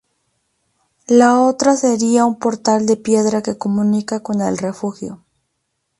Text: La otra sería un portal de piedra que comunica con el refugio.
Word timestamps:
La 1.05 1.39
otra 1.39 1.75
sería 1.75 2.25
un 2.25 2.39
portal 2.39 2.87
de 2.87 2.97
piedra 2.97 3.43
que 3.43 3.59
comunica 3.59 4.23
con 4.23 4.41
el 4.41 4.57
refugio. 4.57 5.23